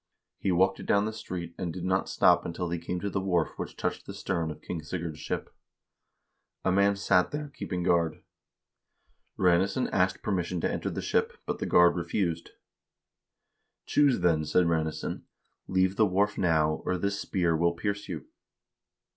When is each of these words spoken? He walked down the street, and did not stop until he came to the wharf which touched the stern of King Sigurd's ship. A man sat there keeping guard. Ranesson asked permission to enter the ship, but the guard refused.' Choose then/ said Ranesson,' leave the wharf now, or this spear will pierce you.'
He 0.39 0.51
walked 0.51 0.83
down 0.87 1.05
the 1.05 1.13
street, 1.13 1.53
and 1.59 1.71
did 1.71 1.83
not 1.85 2.09
stop 2.09 2.43
until 2.43 2.71
he 2.71 2.79
came 2.79 2.99
to 3.01 3.09
the 3.11 3.21
wharf 3.21 3.49
which 3.59 3.77
touched 3.77 4.07
the 4.07 4.15
stern 4.15 4.49
of 4.49 4.63
King 4.63 4.81
Sigurd's 4.81 5.19
ship. 5.19 5.53
A 6.65 6.71
man 6.71 6.95
sat 6.95 7.29
there 7.29 7.49
keeping 7.53 7.83
guard. 7.83 8.23
Ranesson 9.37 9.87
asked 9.91 10.23
permission 10.23 10.59
to 10.61 10.71
enter 10.71 10.89
the 10.89 11.03
ship, 11.03 11.33
but 11.45 11.59
the 11.59 11.67
guard 11.67 11.95
refused.' 11.95 12.49
Choose 13.85 14.21
then/ 14.21 14.43
said 14.43 14.65
Ranesson,' 14.65 15.25
leave 15.67 15.97
the 15.97 16.07
wharf 16.07 16.35
now, 16.35 16.81
or 16.83 16.97
this 16.97 17.19
spear 17.19 17.55
will 17.55 17.73
pierce 17.73 18.09
you.' 18.09 18.25